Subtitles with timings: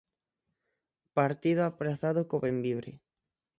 [1.19, 2.91] Partido aprazado co Bembibre.